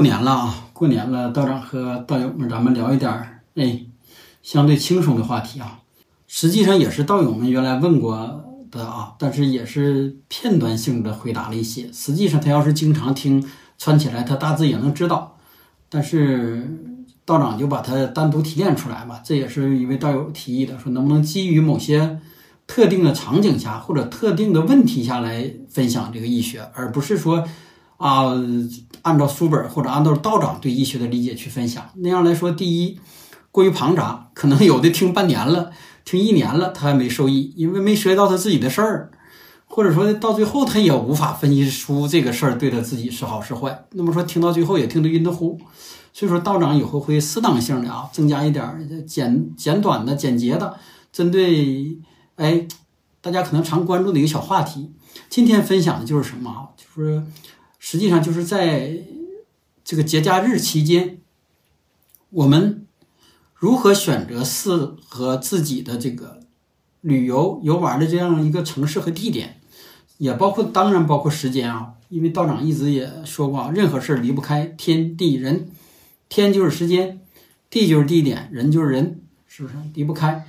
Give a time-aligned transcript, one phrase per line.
[0.00, 3.82] 过年了啊，过年了，道长和道友们，咱们聊一点儿哎，
[4.42, 5.80] 相对轻松的话题啊。
[6.26, 11.92] 实际上也是道友们原来问过的啊，但是也是片段性的回答了一些。
[11.92, 15.36] 实际上他要是经常听串起来，他大致也能知道。
[15.90, 16.96] 但是
[17.26, 22.18] 道长就把它单独提炼出来吧，这也是一位道友提议的，说能不能基于某些
[22.66, 27.46] 特定的场景下或者特定的问题下来分享这个医学，而不是说。
[28.00, 28.32] 啊，
[29.02, 32.98] 按照书本或者按照道长对医学的理解去分享，那样来说，第一
[33.52, 35.70] 过于庞杂，可能有的听半年了，
[36.02, 39.10] 听一年了，他还没受益，因为没涉及到他自己的事儿，
[39.66, 43.84] 或者说到最后他也无法分析出这个事儿对他自己是好是坏。
[43.90, 45.60] 那么说听到最后也听得晕得乎，
[46.14, 50.74] 所以说道长以后会适当性的啊，增加一点简简短的、简洁的，
[51.12, 51.98] 针对
[52.36, 52.66] 哎
[53.20, 54.90] 大家可能常关注的一个小话题。
[55.28, 56.72] 今天分享的就是什么啊？
[56.74, 57.22] 就是。
[57.80, 58.98] 实际上就是在
[59.82, 61.18] 这个节假日期间，
[62.28, 62.86] 我们
[63.54, 64.70] 如何选择适
[65.08, 66.40] 合自己的这个
[67.00, 69.60] 旅游游玩的这样一个城市和地点，
[70.18, 71.94] 也包括当然包括时间啊。
[72.10, 75.70] 因为道长一直也说过啊，任何事儿离不开天地人，
[76.28, 77.20] 天就是时间，
[77.70, 80.44] 地就是地点，人就是人，是不是离不开？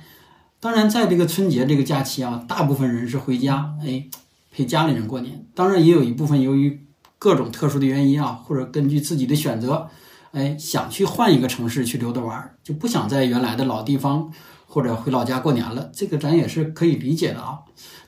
[0.58, 4.08] 当然，在这个春节这个假期啊，大部分人是回家，哎，
[4.50, 5.46] 陪家里人过年。
[5.54, 6.80] 当然，也有一部分由于
[7.22, 9.88] 各种特殊的原因啊，或者根据自己的选择，
[10.32, 14.32] 哎，想去换一个城市去溜达玩，就不想在原来的老地方
[14.66, 15.88] 或者回老家过年了。
[15.94, 17.60] 这个咱也是可以理解的啊。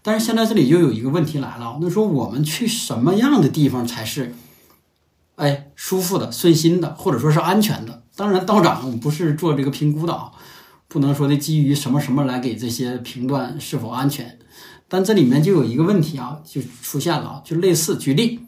[0.03, 4.35] 但是现在这里又有一个问题来了，那说我们去什么样的地方才是，
[5.37, 8.03] 哎，舒服的、顺心的，或者说是安全的？
[8.17, 10.33] 当然，道长不是做这个评估的啊，
[10.89, 14.41] 不能说的基于什么什么来给这些评断是否安全。
[14.89, 18.41] 但这里面就有一个问题啊，就出现了，就类似举例。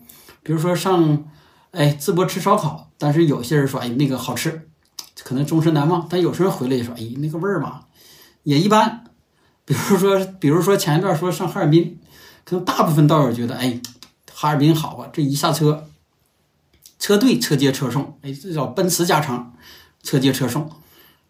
[0.46, 1.24] 比如说上，
[1.72, 4.68] 哎，淄博吃烧烤，但是有些人说，哎，那个好吃，
[5.24, 6.06] 可能终身难忘。
[6.08, 7.86] 但有时候回来也说，哎，那个味儿嘛，
[8.44, 9.02] 也一般。
[9.64, 11.98] 比如说，比如说前一段说上哈尔滨，
[12.44, 13.80] 可能大部分道友觉得，哎，
[14.32, 15.88] 哈尔滨好啊，这一下车，
[17.00, 19.52] 车队车接车送，哎，这叫奔驰加长，
[20.04, 20.70] 车接车送，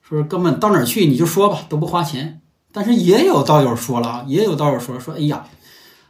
[0.02, 2.42] 说根本到哪儿去你就说吧，都不花钱。
[2.70, 5.46] 但是也有道友说了啊，也有道友说说，哎呀。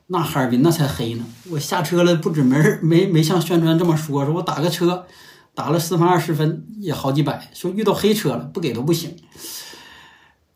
[0.08, 1.24] 那哈尔滨那才黑呢！
[1.50, 5.04] 我下车了，不止没没没像宣传这么说，说我打个车，
[5.52, 9.16] 打了十分二十分也好几百，说遇到黑车了不给都不行。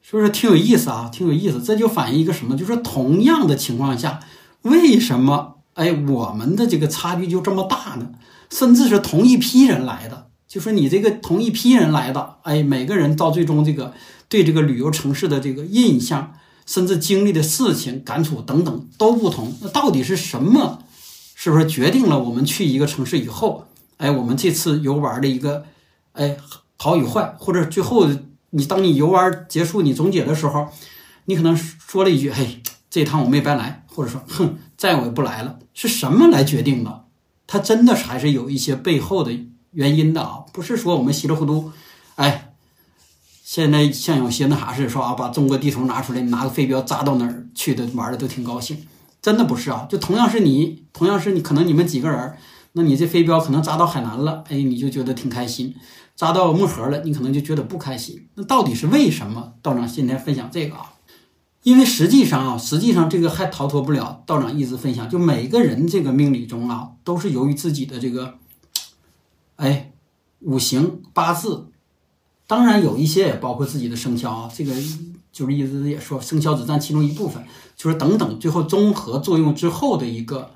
[0.03, 1.61] 所以说挺有意思啊，挺有意思。
[1.61, 2.56] 这就反映一个什么？
[2.56, 4.21] 就是同样的情况下，
[4.62, 8.11] 为什么哎我们的这个差距就这么大呢？
[8.50, 13.94] 甚至是同一批人来的，就说你这个同一批人来的，哎，每个人到最终这个
[14.28, 16.34] 对这个旅游城市的这个印象。
[16.70, 19.53] 甚至经历的事情、感触等等都不同。
[19.60, 20.84] 那到底是什么？
[21.34, 23.66] 是不是决定了我们去一个城市以后，
[23.97, 25.64] 哎，我们这次游玩的一个，
[26.12, 26.36] 哎，
[26.76, 27.34] 好与坏？
[27.41, 28.08] 或者最后
[28.50, 30.69] 你当你游玩结束，你总结的时候，
[31.25, 37.06] 你可能说了一句：“嘿，这趟我没白来。”或者说：“哼，再我也不来了。”是什么来决定的？
[37.48, 39.32] 它真的还是有一些背后的
[39.72, 40.44] 原因的啊！
[40.52, 41.72] 不是说我们稀里糊涂，
[42.14, 42.50] 哎。
[43.50, 48.87] 现在像有些那啥似的，说啊，把中国地图拿出来，拿个飞镖扎到哪儿去的，玩的都挺高兴。
[49.21, 52.37] 真的不是啊，就同样是你，同样是你，可能你们几个人，
[52.75, 55.72] 那你这飞镖可能扎到海南了，哎，你就觉得挺开心；
[56.15, 58.25] 扎到漠河了，你可能就觉得不开心。
[58.37, 59.55] 那到底是为什么？
[59.62, 60.93] 道长今天分享这个啊，
[61.65, 68.34] 因为实际上啊，实际上这个还逃脱不了道长一直分享，就每个人这个命理中啊，都是由于自己的这个，
[69.56, 69.91] 哎，
[70.38, 71.67] 五行八字。
[72.50, 74.75] 当然有一些也包括自己的生肖啊，这个
[75.31, 77.41] 就是一直也说生肖只占其中一部分，
[77.77, 80.50] 就是等等，最后综合作用之后的一个，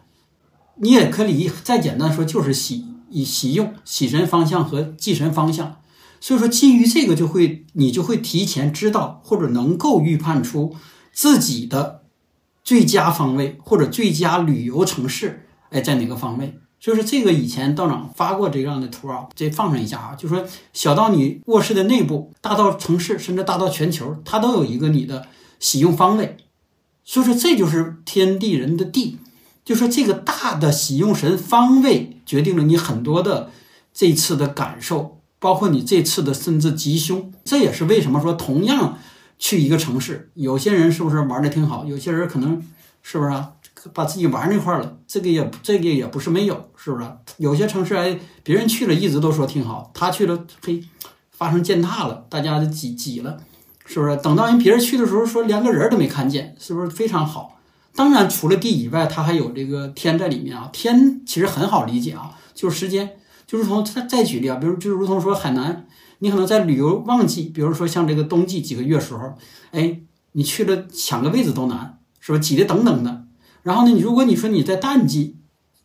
[0.79, 5.77] 你也可以再简单说就是喜以喜用喜神方向和忌神方向，
[6.21, 10.75] 所以说基于这个就会你就会提前知道或者能够预判出
[11.13, 12.03] 自己的
[12.65, 16.59] 最佳方位或者最佳旅游城市哎在哪个方位。
[16.85, 20.45] 就是这个以前道长发过这样的图啊，这放上一下啊，就说
[20.75, 25.27] 小到你卧室的内部，大到城市，甚至大到全球，它都有一个你的
[25.59, 26.37] 喜用方位。
[27.03, 29.17] 所以说这就是天地人的地，
[29.65, 33.51] 就说这个大的喜用神方位决定了你很多的
[33.95, 37.33] 这次的感受，包括你这次的甚至吉凶。
[37.47, 38.99] 这也是为什么说同样
[39.39, 42.63] 去一个城市，有些人是不是玩的挺好，有些人可能
[43.03, 43.53] 是不是啊？
[43.93, 47.07] 把自己玩那块了，这个也这个也不是没有，是不是？
[47.37, 50.83] 有些城市哎，别人去了一直都说挺好，他去了嘿，
[51.31, 53.39] 发生践踏了，大家就挤挤了，
[53.85, 54.17] 是不是？
[54.17, 57.61] 等到人别人去的时候，说连个人都没看见，是不是非常好？
[57.97, 60.69] 当然，除了地以外，它还有这个天在里面啊。
[60.73, 63.17] 天其实很好理解啊，就是时间，
[63.47, 65.87] 就如同再再举例啊，比如就如同说海南，
[66.19, 69.35] 你可能在旅游旺季，比如说像这个冬季几个月时候，
[69.71, 70.01] 哎，
[70.33, 72.39] 你去了抢个位置都难，是吧？
[72.39, 73.24] 挤的等等的。
[73.65, 75.39] 然后呢，你如果你说你在淡季、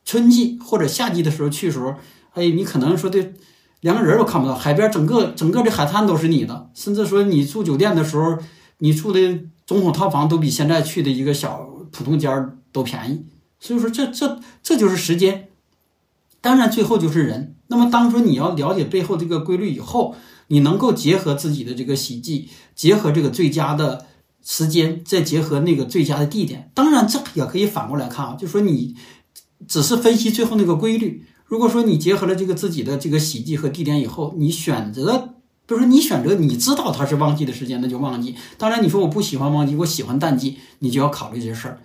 [0.05, 1.95] 春季或者夏季的时候去的时候，
[2.33, 3.33] 哎，你可能说的
[3.81, 8.37] 连个人都看不到，海边整个整个的海滩都是你的，甚至说你住酒店的时候，
[8.77, 9.19] 你住的
[9.65, 13.25] 总统套房都比现在去的一个小普通间儿都便宜。
[13.59, 15.49] 所以说，这这这就是时间。
[16.41, 17.55] 当然，最后就是人。
[17.67, 20.15] 那么，当说你要了解背后这个规律以后，
[20.47, 24.05] 你能够结合自己的这个喜忌，结合这个最佳的
[24.44, 26.71] 时间，再结合那个最佳的地点。
[26.74, 28.95] 当然，这也可以反过来看啊，就说你
[29.68, 31.25] 只是分析最后那个规律。
[31.45, 35.18] 如果说你结合了这个自己的这个喜忌和地点以后，你选择，
[35.65, 38.36] 比如说你选择你知道它是旺季的时间，那就旺季。
[38.57, 41.80] 当然，你说我不喜欢旺季，我喜欢淡季，你就要考虑这事儿。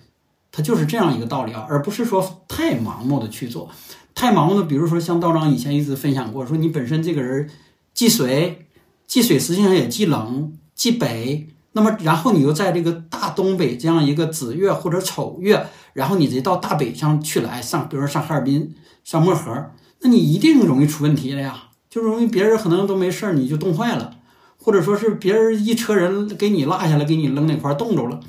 [0.51, 3.69] 它就是这样一个道理啊，而不是说太盲目的去做。
[4.13, 7.49] 太盲目的，比如说像道长以前一直分享过，说你本身这个人
[7.93, 8.67] 忌水，
[9.05, 11.49] 忌水实际上也忌冷，忌北。
[11.75, 18.73] 那么然后你又在这个大东北这样一个子月或者丑月，然后你再到大北上去来，上比如说上哈尔滨、
[19.03, 19.51] 上漠河，
[19.99, 24.15] 那你一定容易出问题了呀，就容易别人可能都没事儿，你就冻坏了，
[24.57, 28.21] 或者说是别人一车人给你落下来，给你扔哪块冻着了。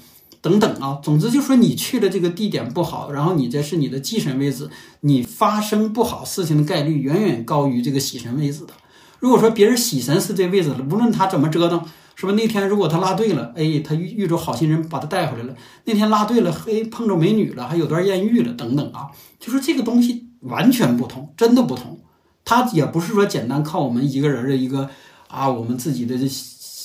[0.42, 4.68] 等等啊，总之就说你去的这个地点不好，然后你这是你的忌神位置，
[5.02, 8.72] 你发生不好事情的概率远远高于这个喜神位置的。
[9.20, 11.82] 如果说别人喜神是这位置了，无论他怎么折腾，
[12.16, 12.32] 是吧？
[12.32, 15.54] 那天如果他拉对了，哎，他遇遇着好心人把他带回来了；
[15.84, 22.00] 那天拉对了，嘿，碰着美女了，还有段艳遇了，等等啊，就说这个东西完全不同，真的不同。
[22.44, 24.90] 他也不是说简单靠我们一个人的一个
[25.28, 26.16] 啊，我们自己的。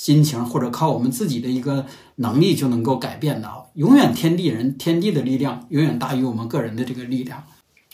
[0.02, 1.86] 心情或者靠我们自己的一个
[2.16, 7.44] 能力就能够改变的啊，永远天地人天地的力量永远大于我们个人的这个力量，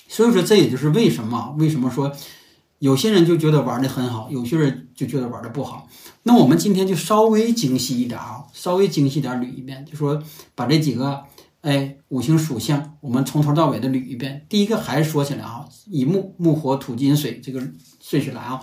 [0.07, 2.09] 所以说这也就是为什么为什么说
[2.79, 5.85] 有些人就觉得玩的很好，有些人就觉得玩的不好。
[6.27, 10.21] 那我们今天就稍微精细一点啊，稍微精细点捋一遍，就说
[10.55, 11.23] 把这几个
[11.61, 14.45] 哎五行属相我们从头到尾的捋一遍。
[14.49, 17.61] 第一个还是说起来啊，以木木火土金水这个
[18.01, 18.59] 顺序来啊，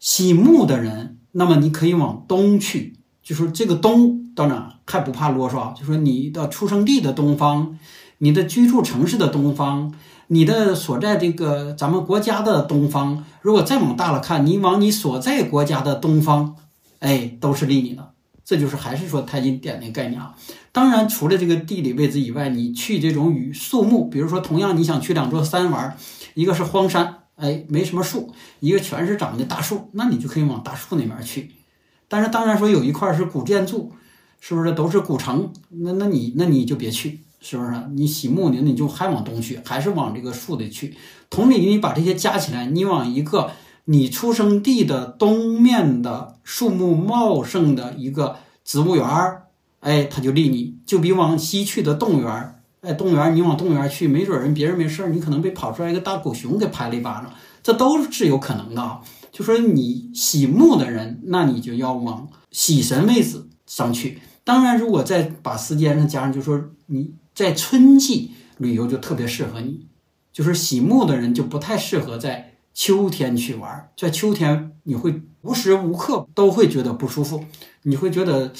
[0.00, 1.18] 喜木的人。
[1.30, 5.74] 那么你可以往东去，就说这个东到哪还不怕啰嗦啊？
[5.78, 7.78] 就说你的出生地的东方，
[8.18, 9.94] 你的居住城市的东方，
[10.26, 16.56] 你的所在这个咱们国家的东方，如果再往大了看，你往你所在国家的东方，
[17.00, 18.12] 哎，都是利你的。
[18.44, 20.34] 这就是还是说太极点的概念啊。
[20.70, 25.96] 当然，除了这个地理位置以外，你去这种与树木，比如说同样你想去两座山玩，
[26.34, 27.18] 一个是荒山。
[27.36, 31.50] 哎，没什么树，一个全是长的大树，那你就可以往大树那边去。
[32.08, 33.92] 但是当然说有一块是古建筑，
[34.40, 35.52] 是不是都是古城？
[35.68, 37.72] 那那你那你就别去，是不是？
[37.94, 40.96] 你喜木呢，你就还往东去，还是往这个树的去。
[41.28, 43.50] 同理，你把这些加起来，你往一个
[43.86, 49.46] 你出生地的东面的树木茂盛的一个植物园儿，
[49.80, 52.62] 哎，它就立你，就比往西去的动物园儿。
[52.82, 59.00] 哎，动物园儿，你往动物园儿去，没准人别人没事儿，你可能被跑出来一个大狗熊给拍了一巴掌，这都是有可能的啊。
[59.32, 64.20] 就说你喜木的人，那你就要往喜神位置上去。
[64.44, 69.86] 当然，如果再把时间上加上，就说你在春季旅游就特别适合你。
[70.32, 77.42] 就是喜木的人就不太适合在秋天去玩，在秋天你会无时无刻都会觉得不舒服，
[77.84, 78.52] 你会觉得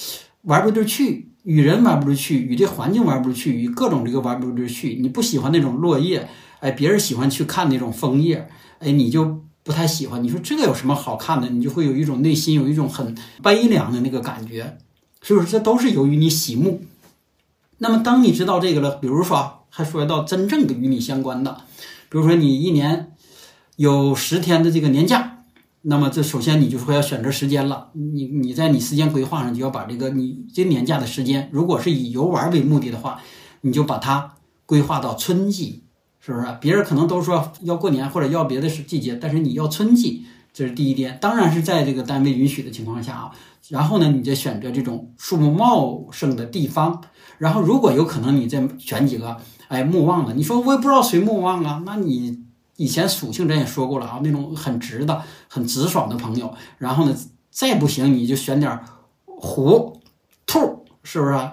[0.43, 1.31] 玩不进去。
[1.43, 4.95] 与人玩不出去，与这环境玩不出去，与各种这个玩不出去。
[4.95, 6.29] 你不喜欢那种落叶，
[6.61, 8.49] 哎，别人喜欢去看那种枫叶，
[8.79, 10.25] 哎，你就不太喜欢。
[10.25, 11.49] 你说这个有什么好看的？
[11.51, 14.79] 你就会有一种内心有一种很悲凉的那个感觉，
[15.21, 15.47] 是不是？
[15.47, 16.83] 这都是由于你喜木。
[17.79, 21.59] 那么当你知道这个了，比如说还说到真正的与你相关的，
[22.09, 23.13] 比如说你一年
[23.77, 25.33] 有十天的这个年假。
[25.89, 33.21] 那么这首先你就说要选择时间了，你你在你时间规划上就要把这个你这年假的时间，如果是以游玩为目的的话，
[33.61, 35.85] 你就把它规划到春季，
[36.19, 36.47] 是不是？
[36.61, 43.31] 别人可能都说要过年或者要别的季节，但是你要春季，这是第一点，当然是在这个单位允许的情况下啊。
[43.69, 47.01] 然后呢，你再选择这种树木茂盛的地方，
[47.39, 49.37] 然后如果有可能，你再选几个
[49.69, 50.35] 哎木旺的。
[50.35, 52.45] 你说我也不知道谁木旺啊，那你。
[52.77, 56.55] 以前属性咱也说过了啊，那种很直的、很直爽的朋友。
[56.79, 57.17] 然后呢，
[57.51, 58.79] 再不行你就选点
[59.25, 60.01] 虎、
[60.47, 61.51] 兔，是不是？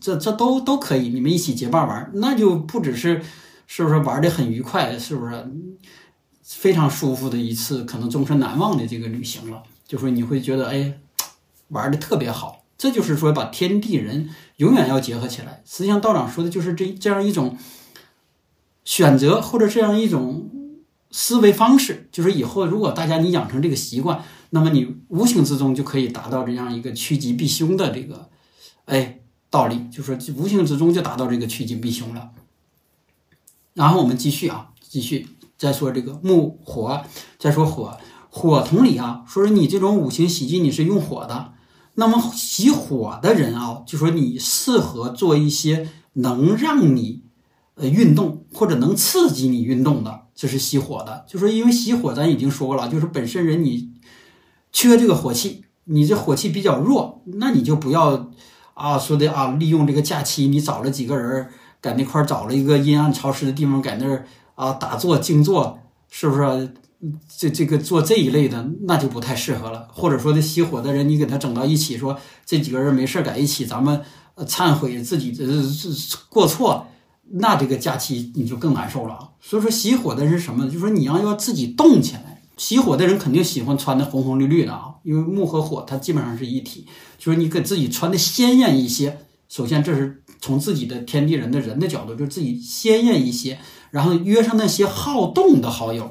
[0.00, 3.22] 这这都都可以，你们一起结伴玩，那就不只是
[3.66, 5.46] 是不是玩的很愉快，是不是？
[6.42, 9.62] 非常舒服的一次，可能终身难忘的这个旅行了。
[9.86, 10.98] 就说你会觉得哎，
[11.68, 12.64] 玩的特别好。
[12.76, 15.62] 这就是说把天地人永远要结合起来。
[15.64, 17.56] 实际上道长说的就是这这样一种
[18.84, 20.50] 选择或者这样一种。
[21.16, 28.28] 思维方式，就是以后如果大家你养成这个习惯，那么你无形之中就可以达到这样一个趋吉避凶的这个，
[28.86, 32.32] 哎，道理，就说无形之中就达到这个趋吉避凶了。
[33.74, 37.04] 然后我们继续啊，继续再说这个木火，
[37.38, 37.96] 再说火，
[38.28, 41.52] 火同理啊，说是你这种五行喜忌你是用火的，
[41.94, 47.22] 那么喜火的人啊，就说你适合做一些能让你
[47.76, 51.24] 呃运动或者能刺激你运动的，这是熄火的。
[51.28, 53.92] 就说因为熄火咱已经说过了，就是本身人你
[54.72, 58.30] 缺这个火气，你这火气比较弱，那你就不要
[58.74, 61.48] 啊说的啊利用这个假期你找了几个人。
[61.82, 64.24] 在那块儿找了一个阴暗潮湿的地方，在那儿
[64.54, 66.74] 啊打坐静坐，是不是？
[67.36, 69.86] 这这个做这一类的，那就不太适合了。
[69.92, 74.00] 或者说，这熄火的人，你给他整到一起，说这几个人没事在一起，咱们
[74.38, 75.44] 忏悔自己的
[76.30, 76.86] 过错，
[77.32, 79.32] 那这个假期你就更难受了。
[79.46, 80.70] 所以说，熄火的人是什么呢？
[80.70, 82.42] 就是说你要要自己动起来。
[82.56, 86.86] 熄火的人肯定喜欢穿的红红绿绿的啊，因为木和火它基本上是一体，
[87.18, 89.18] 就是你给自己穿的鲜艳一些。
[89.48, 90.22] 首先，这是。
[90.40, 93.58] 从自己的天地人的人的角度，就自己鲜艳一些，
[93.90, 96.10] 然后约上那些好动的好友。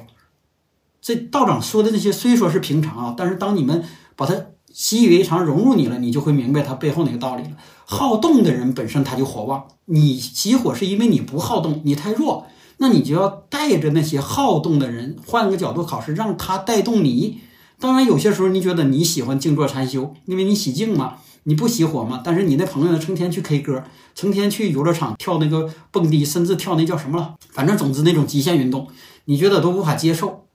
[0.99, 3.83] 这道长说的那些虽说是平常啊，但是当你们
[4.15, 7.51] 把它习以为常，融入你了，你就会明白它背后那个道理了。
[7.85, 12.47] 好动的人本身他就火旺，你起火是因为你不好动，你太弱，
[12.83, 17.39] 那你就要带着那些好动的人，换个角度考试，让他带动你。
[17.79, 21.13] 当然，有些时候你觉得你喜欢静坐禅修，因为你喜静嘛。
[21.45, 22.21] 你不熄火嘛？
[22.23, 23.81] 但是你那朋友，成天去 K 歌，
[24.13, 27.35] 成天去游乐场跳那个蹦迪，甚至跳那叫什么了？
[27.51, 28.87] 反正总之那种极限运动，
[29.25, 30.45] 你觉得都无法接受。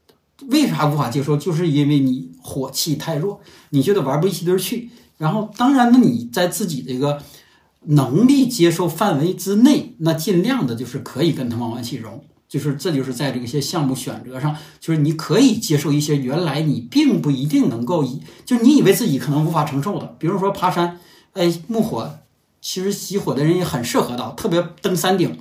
[0.48, 1.34] 为啥无法接受？
[1.34, 4.90] 就是因为你火气太弱，你觉得玩不一堆去。
[5.16, 7.22] 然后，当然呢，你在自己这个
[7.88, 12.22] 能力接受范围之内，那尽量的就是可以跟他们往一起融。
[12.48, 20.98] 就是，这就是在这些项目选择上，就是你可以接受一些原来你并不一定能够以，就你以为自己可能无法承受的，比如说爬山，
[21.34, 22.10] 哎，木火，
[22.62, 25.38] 其实喜火的人也很适合的，特别登山顶，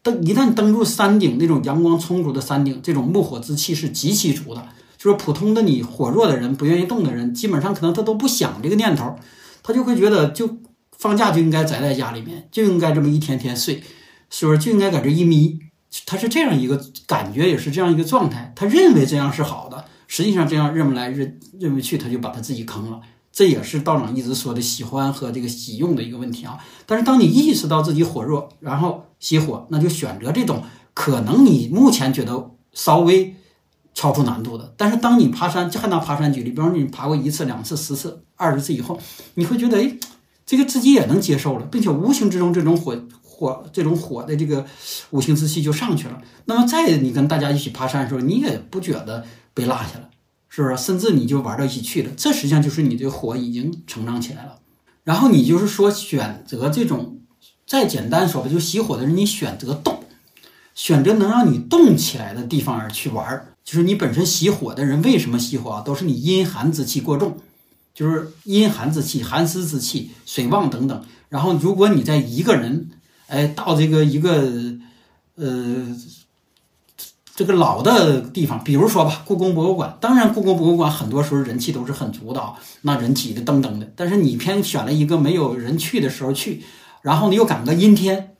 [0.00, 4.64] 登一旦登入山顶那种阳光充足的山顶，这种木火之气是极其足的。
[4.96, 9.16] 就是普通的你火弱的人，不愿意动的人，基本上可能他都不想这个念头，
[9.64, 10.48] 他就会觉得就
[11.02, 13.82] 放假就应该宅在家里面，就应该这么一天天睡，
[14.30, 15.58] 是不是就应该在这一眯？
[16.06, 18.52] 他是这样一个感觉，也是这样一个状态。
[18.54, 23.00] 他认为这样是好的，实际上这样认不来认认不去，他就把他自己坑了。
[23.32, 26.56] 这也是道长一直说的喜欢和这个喜用的一个问题啊。
[26.86, 30.62] 但是当你意识到自己火弱，然后熄火，那就选择这种
[30.94, 33.34] 可能你目前觉得稍微
[33.92, 34.72] 超出难度的。
[34.76, 38.96] 但是当你爬山，就还拿爬山举例，比方说你爬过一次、两次、十次、二十次以后，
[39.34, 39.96] 你会觉得，哎，
[40.52, 42.94] 这个自己也能接受了，并且无形之中这种火。
[43.22, 44.66] 火这种火的这个
[45.10, 46.20] 五行之气就上去了。
[46.44, 50.10] 那么再你跟大家一起爬山的时候，你也不觉得被落下了，
[50.50, 50.76] 是不是？
[50.76, 52.10] 甚至你就玩到一起去了。
[52.14, 54.58] 这实际上就是你的火已经成长起来了。
[55.02, 57.20] 然后你就是说选择这种，
[57.66, 60.04] 再简单说吧，就熄火的人，你选择动，
[60.74, 63.54] 选择能让你动起来的地方而去玩。
[63.64, 65.80] 就是你本身熄火的人为什么熄火啊？
[65.80, 67.38] 都是你阴寒之气过重，
[67.94, 71.04] 就是阴寒之气、寒湿之气、水旺等等。
[71.28, 72.90] 然后如果你在一个人。
[73.28, 74.30] 哎，到这个一个，
[75.36, 75.86] 呃，
[77.34, 79.96] 这个老的地方，比如说吧，故宫博物馆。
[80.02, 83.90] 当然，故宫博物馆很多时候人气都是很足的啊，那人挤得噔噔的。
[83.96, 86.62] 但是你偏选了一个没有人去的时候去，
[87.00, 88.31] 然后你又赶个阴天，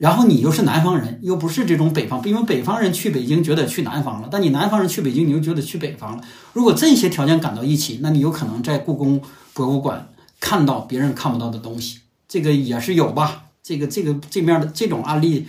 [0.00, 6.24] 然后你又是南方人，又不是这种北方，因为北方人去北京觉得去南方了，但你南方人去北京，你又觉得去北方了。
[6.54, 9.20] 如果这些条件赶到一起，那你有可能在故宫
[9.52, 10.08] 博物馆
[10.40, 13.42] 看到别人看不到的东西，这个也是有吧。
[13.62, 15.46] 这个这个这面的这种案例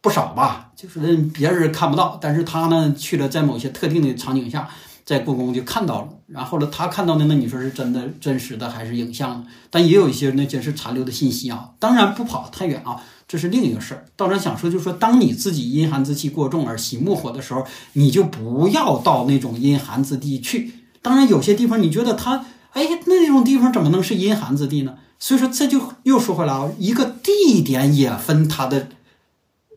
[0.00, 4.68] 不少吧，就是别人看不到，但是他呢去了，在某些特定的场景下，
[5.04, 6.08] 在故宫就看到了。
[6.28, 9.44] 然后呢，他看到的那你说是真的真实的还是影像？
[9.70, 11.70] 但也有一些那真是残留的信息啊。
[11.80, 14.04] 当然不跑太远啊，这是另一个事儿。
[14.14, 20.70] 道长想说，就是说，当你自己阴寒之气过重而喜木火的时候，你就不要到那种阴寒之地去。
[21.00, 24.96] 当然，有些地方你觉得它，哎，那种地方怎么能是阴寒之地呢？
[25.18, 28.88] 所以说，这就又说回来啊，一个地点也分它的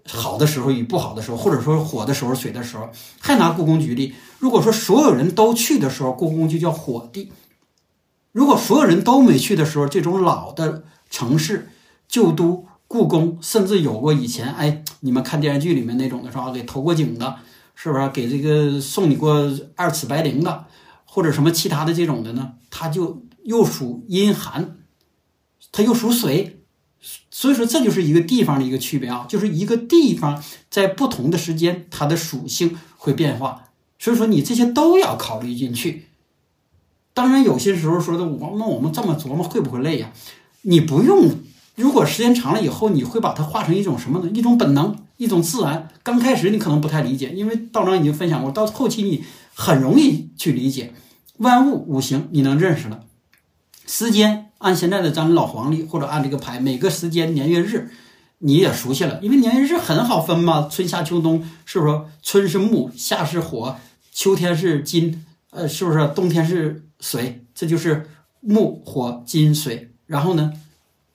[0.05, 2.89] 好的时候与不好的时候，或者说火的时候、水的时候。
[3.21, 7.29] 还拿故宫举例，如果说所有人都去的时候，故宫就叫火地；
[8.33, 11.69] 如果所有人都没去的时候，这种老的城市、
[12.09, 16.51] 旧都、故宫，甚至有过以前哎，你们看电视剧里面那种的是吧？
[16.51, 17.35] 给投过井的，
[17.73, 18.09] 是不是？
[18.09, 20.65] 给这个送你过二尺白绫的，
[21.05, 22.53] 或者什么其他的这种的呢？
[22.69, 24.77] 它就又属阴寒。
[25.71, 26.61] 它又属水，
[27.29, 33.63] 所以说这就是一个地方的一个区别啊，就是一个地方在不同的时间，它的属性会变化。
[33.99, 36.05] 所以说你这些都要考虑进去。
[37.13, 40.13] 当然有些时候说的我那我们这么琢磨会不会累呀？
[40.61, 41.29] 你不用，
[41.75, 44.29] 如果时间长了以后，你会把它化成一种什么呢？
[44.33, 45.89] 一种本能，一种自然。
[46.03, 50.93] 刚开始你可能不太理解，因为道长已经分享过，到后期你很容易去理解。
[51.37, 53.01] 万物五行你能认识了，
[53.85, 57.91] 时间按现在的咱们老黄历或者按这个排，每个时间年月日
[58.39, 62.01] 你也熟悉了，因为年月日很好分嘛，春夏秋冬是不是？
[62.21, 63.75] 春是木，夏是火，
[64.13, 66.07] 秋天是金，呃，是不是？
[66.15, 69.91] 冬天是水，这就是木火金水。
[70.05, 70.53] 然后呢，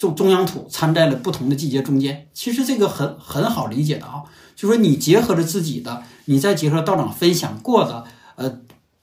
[0.01, 4.23] 中中央土掺在了不同的季节中间，其实这个很很好理解的啊，
[4.57, 8.61] 就说你结合着自己的，你再结合道长分享过的，呃，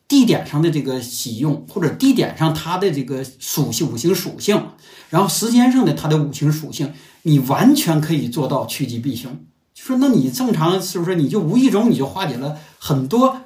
[0.08, 4.70] 地点上的这个喜用，或者地点上它的这个属性五行属性，
[5.12, 9.32] 然后时间上的它的五行属性，你完全可以做到趋吉避凶。
[9.76, 13.40] 就说那你正常是不是你就无意中你就化解了很多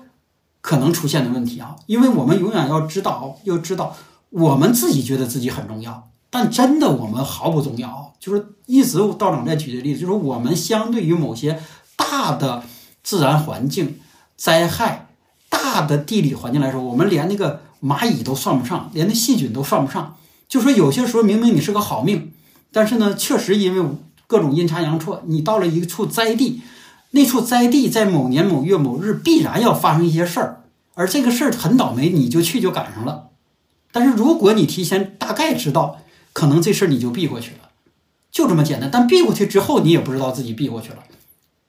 [0.61, 1.75] 可能出现的问题啊？
[1.87, 3.97] 因为我们永远要知道，要知道
[4.29, 6.10] 我们自己觉得自己很重要。
[6.31, 8.13] 但真的，我们毫不重要。
[8.19, 11.59] 就是一直道长在举的例子，就是我们相对于某些
[11.95, 12.63] 大的
[13.03, 13.99] 自然环境
[14.37, 15.09] 灾害、
[15.49, 20.15] 大的地理环境来说，我们连那个蚂蚁都算不上，连那细菌都算不上。
[20.47, 22.31] 就说有些时候明明你是个好命，
[22.71, 23.89] 但是呢，确实因为
[24.27, 26.61] 各种阴差阳错，你到了一处灾地，
[27.09, 33.29] 那处灾地在某年某月某日必然要发生一些事儿，而这个事儿很倒霉，你就去就赶上了。
[33.91, 35.97] 但是如果你提前大概知道，
[36.33, 37.69] 可能这事儿你就避过去了，
[38.31, 38.89] 就这么简单。
[38.91, 40.99] 但避过去之后，你也不知道自己避过去了，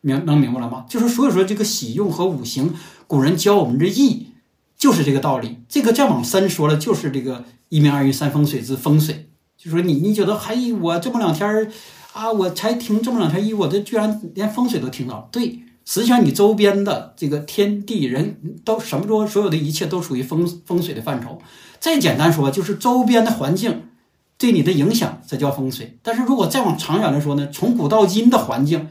[0.00, 0.84] 明能明白了吗？
[0.88, 2.74] 就是所以说这个喜用和五行，
[3.06, 4.28] 古人教我们这易，
[4.76, 5.58] 就是这个道理。
[5.68, 9.28] 这个再往深说了，就是这个一命二运三风水之风水。
[9.56, 11.70] 就说你你觉得还我这么两天儿
[12.12, 15.28] 啊，我才听这么两天一，我这居然连风水都听到了。
[15.30, 21.40] 对，实际上你周边的这个天地人都什么说，所有的一切都属于风风水的范畴。
[21.80, 23.82] 再简单说，就是周边的环境。
[24.42, 25.96] 对你的影响，这叫风水。
[26.02, 27.48] 但是如果再往长远来说呢？
[27.52, 28.88] 从古到今的环境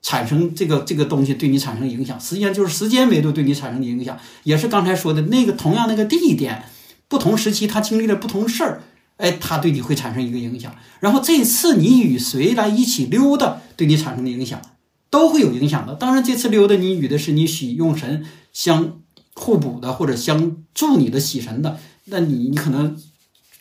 [0.00, 6.62] 产生这个这个东西对你产生影响，实际上就是时间维度对你产生的影响，也是刚才说的那个同样那个地点，
[7.08, 8.84] 不同时期他经历了不同事儿，
[9.16, 10.72] 哎，他对你会产生一个影响。
[11.00, 14.62] 然后这次你与谁来一起溜达，对你产生的影响
[15.10, 15.96] 都会有影响的。
[15.96, 19.00] 当然，这次溜达你与的是你喜用神相
[19.34, 22.96] 互补的或者相助你的喜神的，那你你可能。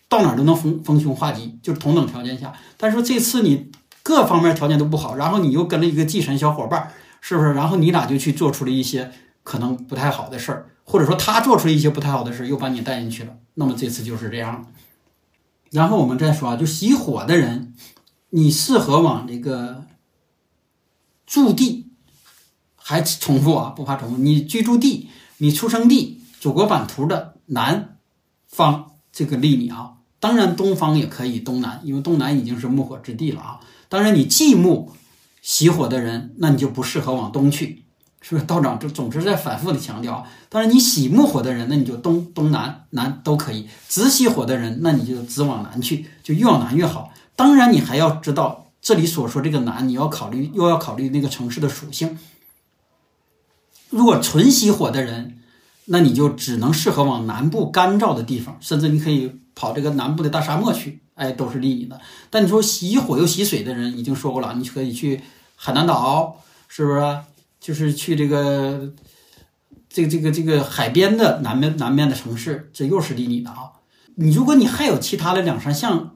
[0.07, 2.53] 到哪都能逢逢凶化吉，就是同等条件下。
[2.77, 3.71] 但是说这次你
[4.03, 6.91] 各方面条件都不好，然后你又跟了一个忌神小伙伴，
[7.21, 7.53] 是不是？
[7.53, 9.11] 然后你俩就去做出了一些
[9.43, 13.33] 可能不太好的事儿，或者说他做出了一些不太好的事儿，又把你带进去了。
[13.55, 14.67] 那么这次就是这样。
[15.71, 17.73] 然后我们再说啊，就喜火的人，
[18.29, 19.85] 你适合往这个
[21.25, 21.89] 驻地，
[22.75, 24.17] 还重复啊，不怕重复。
[24.17, 27.97] 你居住地、你出生地、祖国版图的南
[28.47, 29.93] 方这个利你啊。
[30.19, 33.60] 当然，东方也可以，东南，因为东南已经是木火之地了啊。
[33.88, 34.91] 当然，你忌木
[35.41, 37.84] 喜火的人，那你就不适合往东去，
[38.19, 38.45] 是不是？
[38.45, 40.25] 道长就总是在反复的强调。
[40.49, 43.69] 当然，你喜木火的人，那你就东东南南都可以。
[43.88, 47.13] 子喜火的人，那你就只往南去，就越往南越好。
[47.38, 52.17] 当然，你还要知道这里所说这个南，你要考虑又要考虑那个城市的属性。
[53.91, 55.38] 如果纯喜火的人，
[55.86, 59.39] 那你就只能适合往南部干燥的地方，甚至你可以。
[59.58, 61.98] 跑这个南部的大沙漠去，哎，都是利你的。
[62.30, 65.21] 但你说喜火又喜水的人，已经说过了，你可以去
[65.56, 67.19] 海南岛，是不是？
[67.62, 68.91] 就是去这个
[69.88, 73.71] 这个这个这个海边的南面南面的城市，这又是利你的啊。
[74.15, 76.13] 你如果你还有其他的两三项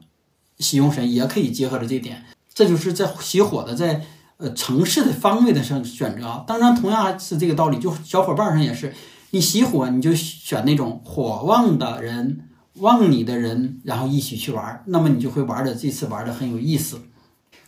[0.58, 2.26] 喜用神，也可以结合着这点。
[2.52, 4.04] 这就是在喜火的在
[4.36, 6.44] 呃城市的方位的上选择啊。
[6.46, 8.94] 当然，同样是这个道理，就小伙伴上也是，
[9.30, 12.46] 你喜火你就选那种火旺的人。
[12.74, 17.02] 旺你的人，然后一起去玩，那么你就会玩的这次玩的很有意思。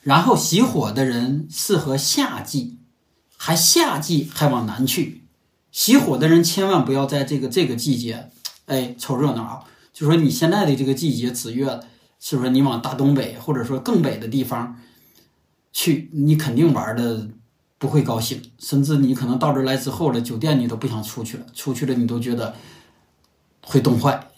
[0.02, 2.78] 然后喜火的人适合夏季，
[3.36, 5.24] 还夏季还往南去。
[5.70, 8.30] 喜火的人千万不要在这个这个季节，
[8.66, 9.64] 哎，凑热闹啊！
[9.92, 11.80] 就说你现在的这个季节子月，
[12.18, 14.78] 是不是你往大东北或者说更北的地方
[15.72, 17.28] 去，你肯定玩的
[17.82, 22.54] 不会高兴，甚至你可能到这来之后了，酒店你都不想出去了，出去了你都觉得
[23.60, 24.28] 会冻坏。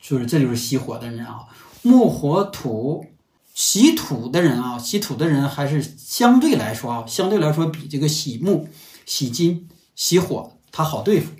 [0.00, 1.46] 就是这就是喜火的人啊，
[1.82, 3.06] 木火土，
[3.54, 8.68] 喜土的人啊，喜土的人还是相对来说啊，相对来说比这个喜木、
[9.06, 11.30] 喜金、喜火他好对付。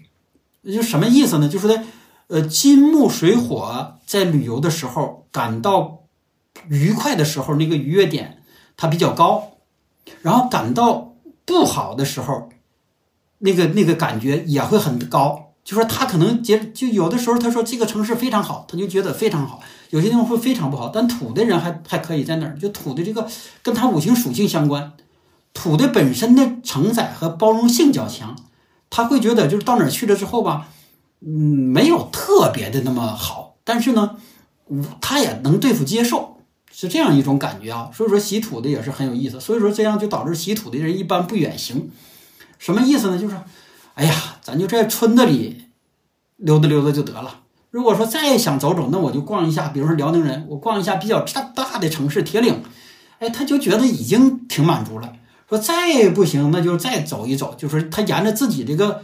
[0.65, 1.49] 就什么意思呢？
[1.49, 1.77] 就是说，
[2.29, 6.05] 呃，金木水火在旅游的时候感到
[6.69, 8.45] 愉快的时候，那个愉悦点
[8.77, 9.59] 它比较高，
[10.23, 11.08] 然后感到
[11.49, 12.51] 不好的时候，
[13.39, 15.55] 那个那个感觉也会很高。
[15.65, 19.59] 就说他可能觉就有的时候他说这个城市非常好，他就觉得非常好；
[19.89, 20.89] 有些地方会非常不好。
[20.89, 22.59] 但土的人还还可以在哪儿？
[22.59, 23.27] 就土的这个
[23.63, 24.93] 跟他五行属性相关，
[25.55, 28.37] 土的本身的承载和包容性较强，
[28.91, 30.69] 他会觉得就是到哪儿去了之后吧，
[31.21, 34.17] 嗯，没有特别的那么好，但是呢，
[35.01, 36.38] 他也能对付接受，
[36.79, 37.91] 是这样一种感觉啊。
[37.93, 39.41] 所以说喜土的也是很有意思。
[39.41, 41.91] 所以说这样就导致喜土的人一般不远行，
[42.59, 43.19] 什么意思呢？
[43.19, 43.37] 就是。
[43.95, 45.65] 哎呀，咱就在村子里
[46.37, 47.41] 溜达溜达就得了。
[47.73, 52.63] 如果说再想走走，那我就逛一下，比如说辽宁人，我逛一下比较大大的城市铁岭，
[53.19, 55.13] 哎，他就觉得已经挺满足了。
[55.49, 59.03] 说再不行，那就再走一走，就是他沿着自己这个，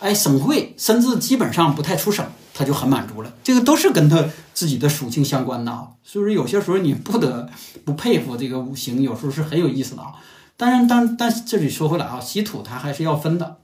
[0.00, 3.30] 哎，省会，甚至基本上不太出省，他就很满足了。
[3.42, 5.88] 这个都是跟他自己的属性相关的啊。
[6.02, 7.50] 所以说，有些时候你不得
[7.84, 10.14] 不佩服这个五行，有时候是很有意思的啊。
[10.56, 13.58] 当然，当但这里说回来啊，喜土它还是要分的。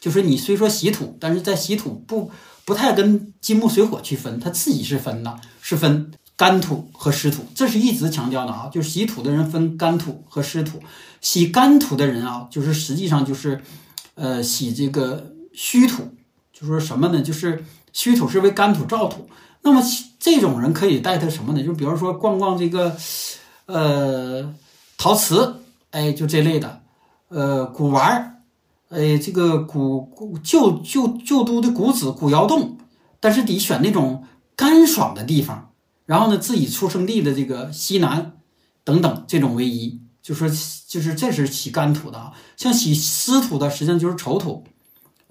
[0.00, 2.30] 就是你虽说喜土，但是在喜土不
[2.64, 8.70] 不太跟金木水火去分，它自己是分的，是分干土和湿土，这是一直强调的啊。
[8.72, 10.80] 就是喜土的人分干土和湿土，
[11.20, 13.60] 喜干土的人啊，就是实际上就是，
[14.14, 16.14] 呃，喜这个虚土，
[16.52, 17.20] 就说什么呢？
[17.20, 17.64] 就是
[17.98, 19.28] 虚土是为干土燥土，
[19.60, 19.82] 那么
[20.20, 21.60] 这种人可以带他什么呢？
[21.64, 22.96] 就比如说逛逛这个，
[23.66, 24.54] 呃，
[24.96, 25.56] 陶瓷，
[25.90, 26.80] 哎，就这类的，
[27.26, 28.36] 呃，古玩儿。
[28.90, 32.78] 哎，这个古古旧旧旧都的古址、古窑洞，
[33.18, 34.22] 但是得选那种
[34.54, 35.72] 干爽的地方。
[36.06, 38.34] 然后呢，自己出生地的这个西南
[38.84, 40.48] 等等这种为宜，就说
[40.86, 42.32] 就是这是洗干土的啊。
[42.56, 44.62] 像洗湿土的，实际上就是丑土，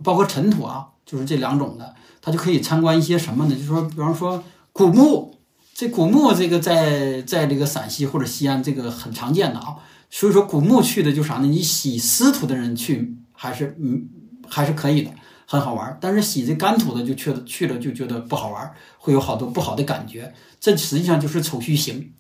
[0.03, 1.95] 包括尘土啊，就是这两种的。
[2.27, 3.55] 他就可以参观一些什么呢？
[3.55, 5.39] 就说比方说古墓，
[5.73, 9.77] 这古墓这个在在这个陕西或者西安这个很常见的啊。
[10.09, 11.47] 所以说古墓去的就啥呢？
[11.47, 13.15] 你洗湿土的人去。
[13.39, 14.09] 还是嗯，
[14.49, 15.11] 还是可以的，
[15.45, 15.95] 很好玩。
[16.01, 20.33] 但是洗这干土的就去了去了就觉得不好玩，会有好多不好的感觉。
[20.59, 22.13] 这实际上就是丑虚形，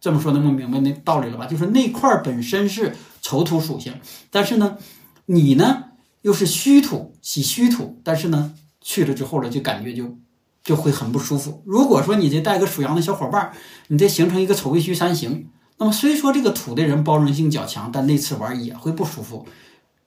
[0.00, 1.46] 这么说能不明白那道理了吧？
[1.46, 3.94] 就是那块本身是丑土属性，
[4.30, 4.78] 但是呢，
[5.26, 5.86] 你呢
[6.22, 10.16] 又是虚土，洗虚土，但是呢去了之后呢，就感觉就
[10.62, 11.62] 就会很不舒服。
[11.64, 13.52] 如果说你这带个属羊的小伙伴，
[13.88, 19.46] 你这形成一个丑未戌三形，那么虽说这个土的人包容性较强，但那次玩也会不舒服。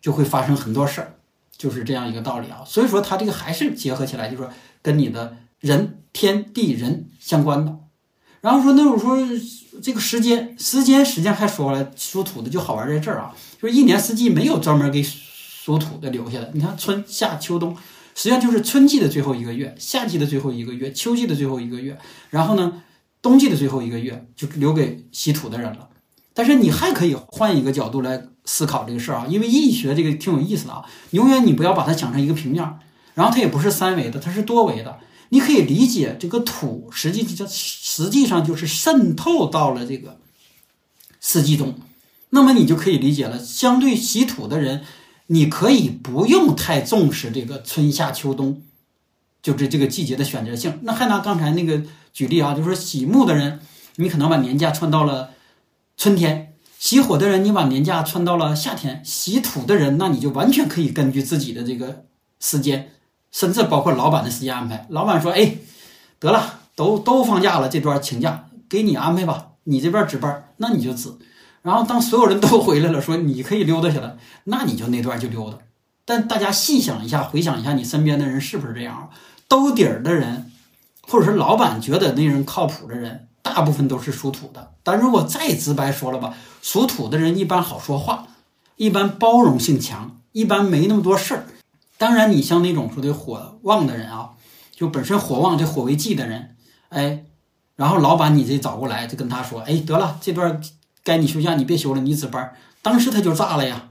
[0.04, 1.16] 就会发生很多事儿，
[1.56, 2.62] 就是这样一个道理啊。
[2.66, 7.74] 所以说，它这个还是结合起来，就是说跟你的人天地人相关的。
[8.42, 9.18] 然后说，那我说
[9.82, 16.52] 这个时间，时间时间还说了，属土的就好玩在这儿啊，就是一年四季没有专门给属土的留下的。
[16.54, 17.74] 你看春夏秋冬，
[18.16, 21.98] 实际上就是春季的最后一个月，夏季的最后一个月，秋季的最后一个月，
[22.30, 22.84] 然后呢，
[23.22, 25.90] 冬季的最后一个月就留给稀土的人了。
[26.34, 30.84] 但是你还可以换一个角度来思考这个事儿啊，因为易学这个挺有意思的啊。
[31.12, 32.64] 永远你不要把它想成一个平面，
[33.14, 35.00] 然后它也不是三维的，它是多维的。
[35.30, 40.20] 你可以理解这个土实际就实际上就是渗透到了这个
[41.20, 41.76] 四季中，
[42.30, 43.38] 那么你就可以理解了。
[43.40, 44.84] 相对喜土的人，
[45.34, 48.62] 你可以不用太重视这个春夏秋冬，
[49.42, 50.80] 就是这个季节的选择性。
[50.84, 51.82] 那还拿刚才那个
[52.14, 53.60] 举例啊，就是说喜木的人，
[53.96, 55.32] 你可能把年假串到了。
[55.96, 62.06] 春天喜火的人，你把年假串到了夏天；喜土的人，那你就完全可以根据自己的这个
[62.40, 62.92] 时间，
[63.32, 64.88] 甚至包括老板的时间安排。
[64.90, 65.56] 老板说：“哎，
[66.20, 71.10] 得了，都都放假了，这段请假给你安排吧，你这边值班，那你就值。
[71.64, 75.58] 然后当所有人都回来了， 说你可以溜达去了，那你就那段就溜达。
[76.06, 79.10] 但大家细想一下，回想一下，你身边的人是不是这样？
[79.48, 80.52] 兜底儿的人，
[81.08, 88.26] 或者是老板觉得那人靠谱的人。”大部分都是属土的，但如果再直白说了吧，属土的人一般好说话，
[88.78, 91.46] 一般包容性强，一般没那么多事儿。
[91.98, 94.30] 当然，你像那种说的火旺的人啊，
[94.74, 96.56] 就本身火旺，这火为忌的人，
[96.88, 97.26] 哎，
[97.76, 100.62] 然后老板你这找过来就跟他说，哎，得了，这段
[101.04, 102.54] 该你休假，你别休了，你值班。
[102.82, 103.90] 当时他就炸了呀，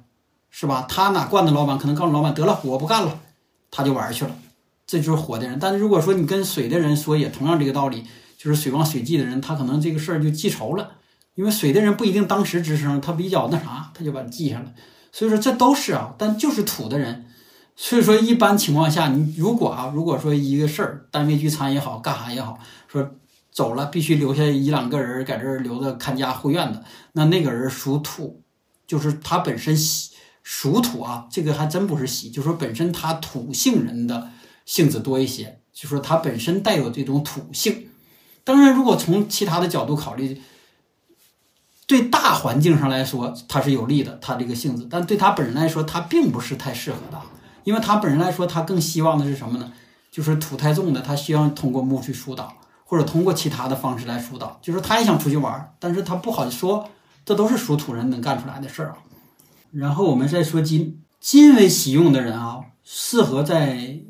[0.50, 0.86] 是吧？
[0.88, 3.20] 他哪惯的老板，可能告诉老板，得了，我不干了，
[3.70, 4.30] 他就玩去了。
[4.86, 5.58] 这就是火的人。
[5.58, 8.04] 但是如果说你跟水的人说，也同样这个道理。
[8.38, 10.94] 就是水旺水忌的人，他可能这个事儿就记仇了，
[11.36, 14.72] 因为水的人不一定当时吱声，他比较那啥，他就把它记下了。
[15.12, 17.26] 所以说这都是啊，但就是土的人，
[17.76, 23.12] 所以说一般情况下，你如果啊，如果说一个事儿，单位聚餐也好，干啥也好，说
[23.52, 28.42] 走了必须留下一两个人在这儿留着看家护院的，那那个人属土，
[28.86, 29.76] 就是他本身
[30.42, 34.30] 属土啊，这个还真不是喜，就说本身他土性人的
[34.64, 37.88] 性子多一些，就说他本身带有这种土性。
[38.42, 40.40] 当然，如果从其他的角度考虑，
[41.86, 47.20] 对大环境上来说它是有利的，它这个性子，但对他本人来说，他并不是太适合的，
[47.64, 49.72] 因为他本人来说，他更希望的是什么呢？
[50.10, 52.52] 就是土太重的，他希望通过木去疏导，
[52.92, 56.90] 或者通过其他的方式来疏导，就是他也想出去玩，但是他不好说，
[57.24, 58.98] 这都是属土人能干出来的事儿啊。
[59.70, 64.00] 然后我们再说金，金为喜用的人啊，适合在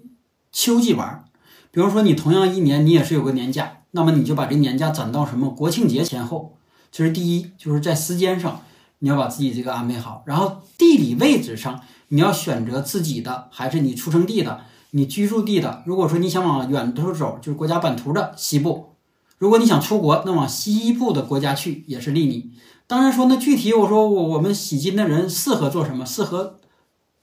[0.51, 1.25] 秋季玩。
[1.71, 6.57] 比如说你同样一年你也是有个年假，那么你就把这年假攒到什么国庆节前后。
[6.91, 8.63] 这是第一，就是在时间上
[8.99, 15.83] 你要把自己这个安排好，然后地理位置上你要选择自己的还是你出生地的、你居住地的。
[15.85, 18.95] 如果说你想往远处走，就是国家版图的西部；
[19.37, 22.53] 如果你想出国，那往西部的国家去也是利你。
[22.87, 26.07] 当然说，那具体我说我我们喜金的人适合做什么？
[26.07, 26.59] 适合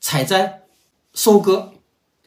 [0.02, 0.62] 采摘、
[1.14, 1.74] 收割。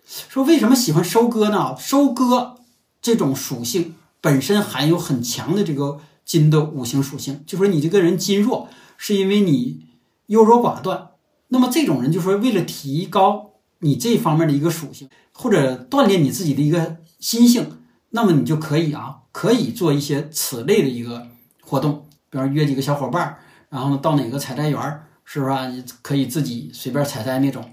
[0.05, 1.75] 说为什么喜欢收割呢？
[1.79, 2.57] 收割
[3.01, 9.87] 这种属性本身含有很强的这个金的五行属性，就说你这个人金弱，是因为你
[10.27, 11.09] 优柔寡断。
[11.49, 13.52] 那么这种人就说为了提高
[13.83, 17.79] 你这方面的一个属性，或者锻炼你自己的一个心性，
[18.11, 21.29] 那么你就可以啊，可以做一些此类的一个
[21.61, 23.37] 活动，比方约几个小伙伴，
[23.69, 24.81] 然后到哪个采摘园，
[25.25, 25.69] 是不是啊？
[25.69, 27.65] 你可以自己随便采摘那种。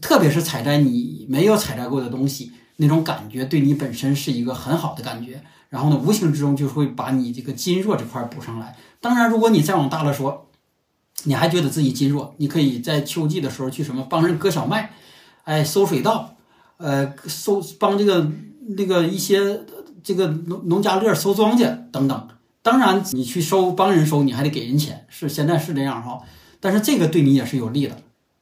[0.00, 5.42] 特别是采摘你没有采摘过的东西，那种感觉对你本身是一个很好的感觉。
[5.68, 8.76] 然后呢，无形之中就会把你这个筋弱这块补上来。
[9.00, 10.48] 当然，如果你再往大了说，
[11.24, 14.92] 你还觉得自己筋弱，你可以在秋季的时候去什么帮人割小麦，
[15.50, 16.36] 哎，收水稻，
[16.76, 18.30] 呃，收帮这个
[18.76, 19.62] 那个一些
[20.00, 22.28] 这个农农家乐收庄稼等等。
[22.62, 26.20] 当然，你去收帮人收，你还得给人钱，是现在是这样哈。
[26.60, 27.96] 但是这个对你也是有利的，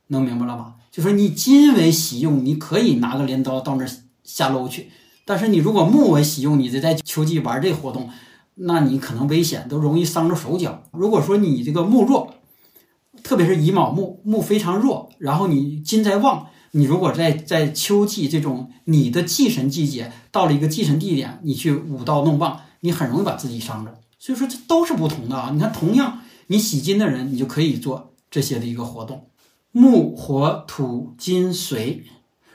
[0.08, 0.74] 能明白了吧？
[0.90, 3.90] 就说你金为喜用，你可以拿个镰刀到那儿
[4.22, 4.90] 下楼去。
[5.24, 8.10] 但是你如果木为喜用，你这在秋季玩这活动，
[8.56, 10.82] 那你可能危险，都容易伤着手脚。
[10.92, 12.34] 如果说你这个木弱，
[13.22, 23.98] 特别是乙卯木，木非常弱，然后你金在旺，你如果在在秋季这种你的祭神季节到了一个祭神地点，你去舞刀弄棒，你很容易把自己伤着。
[24.20, 25.50] 所以说这都是不同的啊。
[25.52, 29.26] 你看，同样你喜金的人，你就可以做这些的一个活动。
[29.72, 32.04] 木火土金水，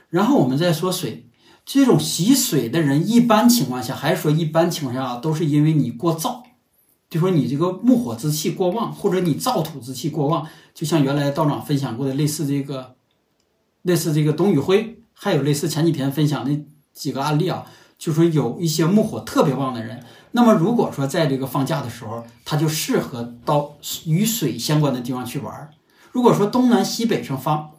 [0.09, 1.27] 然后我们再说水。
[1.65, 6.43] 这种喜水的人，一般情况下，还是说一般情况下啊，都是因为你过燥，
[7.09, 10.47] 就说你这个木火之气过旺，或者你燥土之气过旺。
[10.73, 12.95] 就像原来道长分享过的类似这个，
[13.83, 17.65] 类似这个董宇辉，还有类似前几天分享的几个案例啊，
[17.97, 25.69] 就说有一些木火特别旺的人，那么如果说在这个放假的时候，他就适合到与水相关的地方去玩。
[26.11, 27.71] 如果说东南西北上方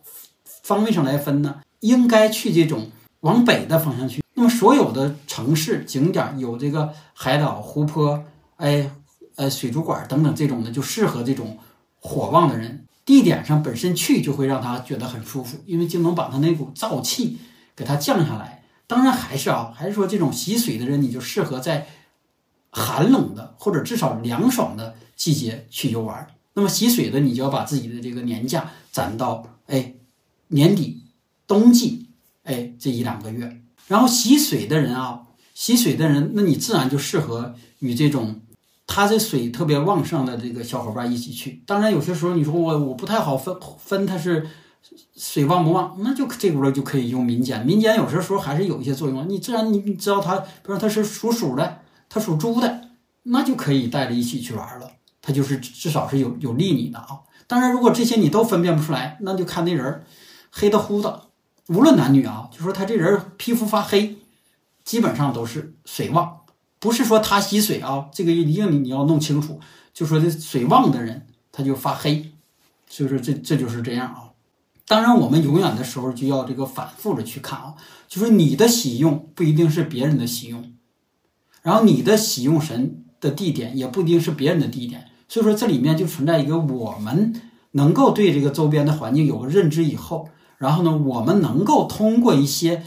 [0.63, 2.91] 方位上来分呢，应该去这种
[3.21, 4.23] 往北的方向去。
[4.35, 8.25] 那么所有的城市景点有这个海岛、湖泊，
[8.57, 8.91] 哎，
[9.37, 11.59] 呃，水族馆等等这种的，就适合这种
[12.01, 12.84] 火旺的人。
[13.05, 17.39] 地点上本身去就会让他觉得很舒服，因为就能把他那股燥气
[17.77, 18.65] 给他降下来。
[18.87, 21.87] 当然还是啊，还是说这种喜水的人，你就适合在
[22.71, 26.27] 寒冷的或者至少凉爽的季节去游玩。
[26.55, 29.95] 那么喜水的，你就要把自己的这个年假攒到哎
[30.49, 31.03] 年底
[31.47, 32.11] 冬季
[32.45, 33.61] 哎这一两个月。
[33.89, 38.41] 然后喜水的人啊，喜水的人，那你自然就适合与这种
[38.87, 41.63] 他这水特别旺盛的这个小伙伴一起去。
[41.67, 44.47] 当然有些时候你说我我不太好分分他是
[45.17, 47.65] 水旺不旺，那就这波就可以用民间。
[47.65, 49.29] 民间有些时候还是有一些作用。
[49.29, 52.89] 你自然你你知道他，比如说他是属鼠的，他属猪的，
[53.23, 54.91] 那就可以带着一起去玩了。
[55.23, 60.05] 他就是至少是有有利你的啊，当然如果这些你都分辨不出来，那就看那人
[60.51, 61.29] 黑的乎的，
[61.69, 64.19] 无论男女啊，就说他这人皮肤发黑，
[64.85, 66.41] 基本上都是水旺，
[66.85, 69.59] 不是说他吸水啊，这个一定你你要弄清楚，
[69.95, 72.31] 就说这水旺的人他就发黑，
[72.91, 74.37] 所以说这这就是这样啊。
[74.87, 77.75] 当然我们永远的时候就要这个反复的去看啊，
[78.07, 80.75] 就说你的喜用不一定是别人的喜用，
[81.63, 85.07] 然后你的喜用神的地点也不一定是别人的地点。
[85.27, 87.33] 所以说，这里面就存在一个我们
[87.71, 92.85] 能够对这个周边的环境有个认知以后，然后呢，我们能够通过一些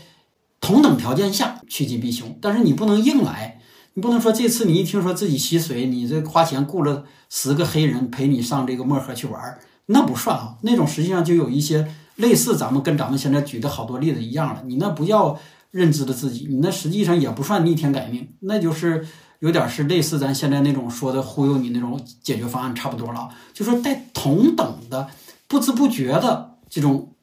[0.61, 2.37] 同等条件下趋吉避凶。
[2.39, 3.56] 但是你不能硬来，
[3.97, 9.57] 你不能说这次你一听说自己吸水，你这花钱雇了十个黑人陪你上这个漠河去玩，
[9.87, 10.55] 那不算啊。
[10.61, 14.61] 那种实际上就有一些类似咱们跟咱们现在举的好多例子一样了。
[14.67, 15.39] 你那不叫
[15.71, 19.05] 认知的自己，你那实际上也不算逆天改命，那就是。
[19.39, 25.07] 有点是类似咱现在那种说的忽悠你那种解决方案差不多了，就说在同等的
[25.47, 27.13] 不知不觉的这种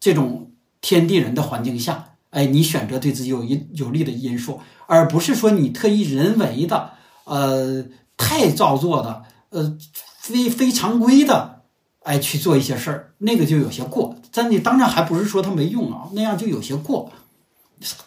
[0.00, 6.92] 这种天地人的环境下，哎，你选择对自己有因有利的因素，而不是说你特意人为的
[7.24, 7.84] 呃
[8.16, 9.76] 太造作的呃
[10.18, 11.62] 非非常规的，
[12.02, 14.16] 哎，去做一些事儿，那个就有些过。
[14.30, 17.10] 真的，当然还不是说它没用啊，那样就有些过。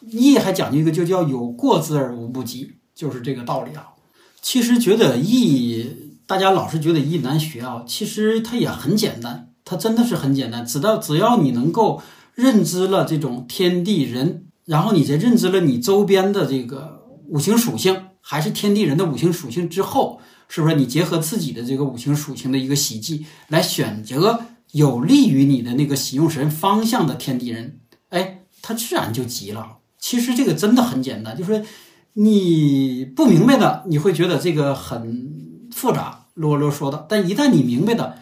[0.01, 3.89] 义还讲究一个，就叫有过之而无不及，就是这个道理啊。
[4.39, 5.89] 其实觉得易，
[6.27, 10.65] 大家老是觉得易难学啊，其实它也很简单，它真的是很简单。
[10.65, 12.01] 只要只要你能够
[12.35, 24.41] 认知了这种天地人，然后你再认知了你周边的这个五行属性，还是天地人的五行属性之后，是不是你结合自己的这个五行属性的一个喜忌，来选择
[24.71, 28.39] 有利于你的那个喜用神方向的天地人，哎。
[28.65, 29.79] 它自然就急了。
[29.99, 31.65] 其实这个真的很简单，就是
[32.13, 37.05] 你不明白的，你会觉得这个很复杂、啰啰嗦的。
[37.09, 38.19] 但一旦你明白的，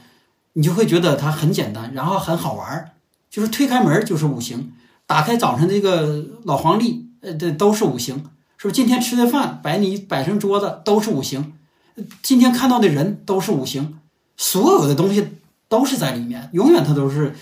[0.53, 2.93] 你就会觉得它很简单，然后很好玩儿。
[3.31, 4.73] 就是推开门就是五行，
[5.07, 8.25] 打开早晨这个老黄历，呃，这都是五行，
[8.57, 8.71] 是不？
[8.71, 11.53] 今天吃的饭摆你摆成桌子都是五行，
[12.21, 13.99] 今天看到的人都是五行，
[14.35, 15.25] 所有的东西
[15.69, 17.33] 都是在里面，永远它都是，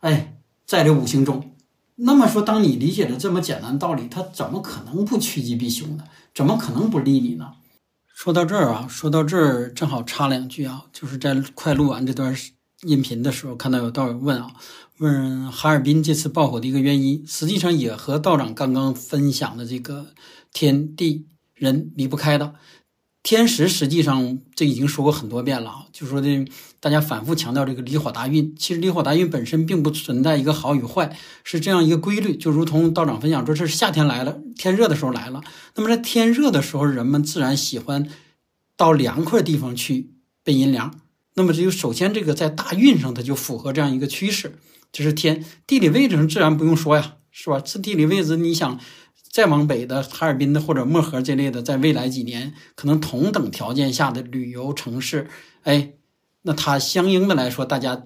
[0.00, 1.50] 哎，在这五行中。
[1.96, 6.04] 那么说，当你理解了这么简单道理，它怎么可能不趋吉避凶呢？
[6.34, 7.52] 怎么可能不利你呢？
[8.14, 12.36] 说到这儿啊，说到这儿正好插两句啊，就是在快录完这段
[12.82, 14.52] 音频的时候，看到有道友问啊，
[14.98, 20.08] 问哈尔滨这次爆火的一个原因，实际上也和道长刚刚分享的这个
[20.52, 22.54] 天地人离不开的。
[23.22, 26.44] 天时实际上这已经说过很多遍了啊，就说这
[26.80, 35.42] 大家反复强调这个离火大运，其实离火大运本身并不存在一个好与坏，是这样一个规律，就如同道长分享说，这是夏天来了，天热的时候来了。
[35.74, 38.08] 那么在天热的时候，人们自然喜欢
[38.76, 40.10] 到凉快地方去
[40.42, 40.94] 背阴凉。
[41.38, 44.58] 那么这就首先这个在大运上它就符合这样一个趋势，
[44.92, 47.58] 这是天地理位置上自然不用说呀，是吧？
[47.60, 48.78] 这地理位置你想。
[49.30, 55.28] 再往北的哈尔滨的或者漠河这类的，在未来几年可能同等条件下的旅游城市，
[55.62, 55.92] 哎，
[56.42, 58.02] 那它相应的来说，大家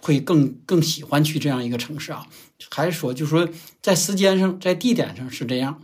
[0.00, 2.26] 会更更喜欢去这样一个城市啊。
[2.70, 3.48] 还是说，就说
[3.80, 5.82] 在时间上，在地点上是这样。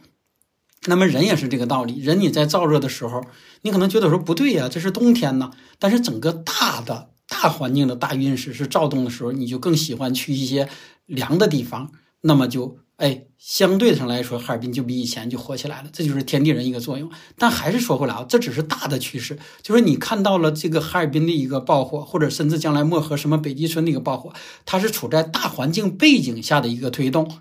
[0.87, 3.25] 那么人也是这个道理，人你在燥热的时候，
[3.63, 5.51] 你可能觉得说不对呀，这是冬天呢。
[5.79, 10.69] 但是整个大的大环境的大运势是躁动的时候，你就更喜欢去一些
[11.07, 11.93] 凉的地方，
[12.23, 12.79] 那么就。
[12.99, 17.09] 哎，相对上来说，哈尔滨就比以前就火起来了，这就是天地人一个作用。
[17.37, 24.33] 但还是说回来啊，这只是大的趋势，就是你看到了这个哈尔滨的一个爆火，或者甚至将来漠河什么北极村的一个爆火，
[24.67, 27.39] 它是处在大环境背景下的一个推动。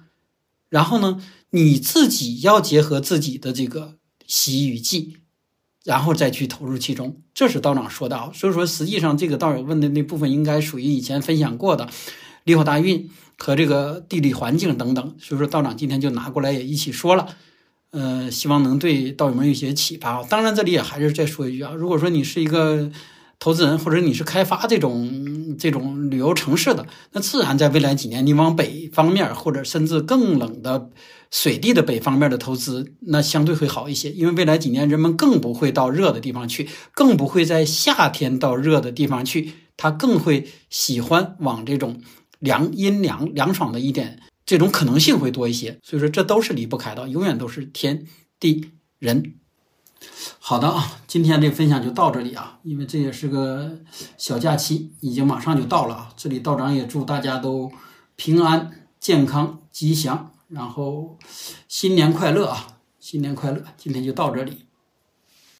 [0.69, 3.95] 然后呢，你自己要结合自己的这个
[4.27, 5.17] 喜与忌，
[5.87, 7.17] 然后再去投入其中。
[7.33, 8.29] 这是道长说的啊。
[8.31, 11.89] 所以说，实际上这个道友问的那部分应该属于以前分享过的
[12.43, 13.09] 利好大运。
[13.39, 17.27] 和这个地理环境等等，所以说道长今天就拿过来也一起说了，
[17.91, 20.23] 呃，希望能对道友们有些启发。
[20.23, 22.89] 当然，这里也还是再说一句啊，如果说你是一个
[23.39, 30.89] 投资人，或者你是开发这种这种旅游城市的，那自然在未来几年，你往北方面或者甚至更冷的
[31.31, 42.01] 水地的北方面的投资，那相对会好一些，因为未来几年人们更不会到热的地方去，更不会在夏天到热的地方去，他更会喜欢往这种。
[42.39, 48.05] 凉阴凉凉爽的一点，这种可能性会多一些，所以说这都是离不开的，永远都是天
[48.39, 49.33] 地人。
[50.39, 53.79] 好的啊，今天这分享就到这里啊，因为这也是个
[54.17, 56.09] 小假期，已经马上就到了啊。
[56.15, 57.71] 这里道长也祝大家都
[58.15, 61.17] 平安、健康、吉祥，然后
[61.67, 62.67] 新年快乐啊！
[62.99, 63.63] 新年快乐！
[63.77, 64.66] 今天就到这里。